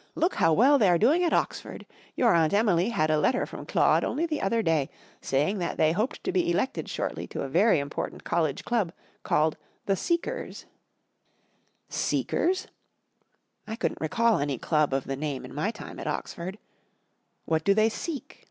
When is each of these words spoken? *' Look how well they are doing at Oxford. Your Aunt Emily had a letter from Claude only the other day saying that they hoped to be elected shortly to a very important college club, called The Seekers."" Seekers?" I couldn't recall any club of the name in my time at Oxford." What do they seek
*' 0.00 0.02
Look 0.16 0.34
how 0.34 0.52
well 0.52 0.76
they 0.76 0.88
are 0.88 0.98
doing 0.98 1.22
at 1.22 1.32
Oxford. 1.32 1.86
Your 2.16 2.34
Aunt 2.34 2.52
Emily 2.52 2.88
had 2.88 3.10
a 3.10 3.20
letter 3.20 3.46
from 3.46 3.64
Claude 3.64 4.02
only 4.02 4.26
the 4.26 4.42
other 4.42 4.60
day 4.60 4.90
saying 5.20 5.60
that 5.60 5.76
they 5.76 5.92
hoped 5.92 6.24
to 6.24 6.32
be 6.32 6.50
elected 6.50 6.88
shortly 6.88 7.28
to 7.28 7.42
a 7.42 7.48
very 7.48 7.78
important 7.78 8.24
college 8.24 8.64
club, 8.64 8.90
called 9.22 9.56
The 9.86 9.94
Seekers."" 9.94 10.66
Seekers?" 12.08 12.66
I 13.68 13.76
couldn't 13.76 14.00
recall 14.00 14.40
any 14.40 14.58
club 14.58 14.92
of 14.92 15.04
the 15.04 15.14
name 15.14 15.44
in 15.44 15.54
my 15.54 15.70
time 15.70 16.00
at 16.00 16.08
Oxford." 16.08 16.58
What 17.46 17.62
do 17.62 17.72
they 17.72 17.88
seek 17.88 18.48